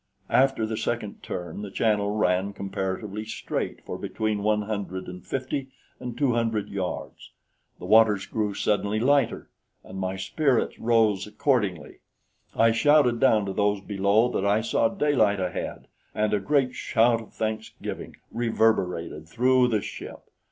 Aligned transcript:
After 0.31 0.65
the 0.65 0.77
second 0.77 1.21
turn 1.21 1.61
the 1.61 1.69
channel 1.69 2.09
ran 2.15 2.53
comparatively 2.53 3.23
straight 3.23 3.85
for 3.85 3.99
between 3.99 4.41
one 4.41 4.63
hundred 4.63 5.07
and 5.07 5.23
fifty 5.23 5.69
and 5.99 6.17
two 6.17 6.33
hundred 6.33 6.69
yards. 6.69 7.29
The 7.77 7.85
waters 7.85 8.25
grew 8.25 8.55
suddenly 8.55 8.99
lighter, 8.99 9.51
and 9.83 9.99
my 9.99 10.15
spirits 10.15 10.79
rose 10.79 11.27
accordingly. 11.27 11.99
I 12.55 12.71
shouted 12.71 13.19
down 13.19 13.45
to 13.45 13.53
those 13.53 13.79
below 13.79 14.27
that 14.31 14.43
I 14.43 14.61
saw 14.61 14.89
daylight 14.89 15.39
ahead, 15.39 15.85
and 16.15 16.33
a 16.33 16.39
great 16.39 16.73
shout 16.73 17.21
of 17.21 17.33
thanksgiving 17.35 18.15
reverberated 18.31 19.27
through 19.27 19.67
the 19.67 19.81
ship. 19.81 20.31